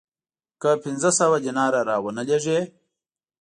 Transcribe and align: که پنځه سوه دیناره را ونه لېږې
که 0.61 0.71
پنځه 0.83 1.09
سوه 1.19 1.37
دیناره 1.43 1.81
را 1.89 1.97
ونه 2.03 2.23
لېږې 2.27 2.59